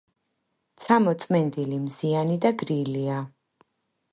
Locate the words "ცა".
0.85-0.95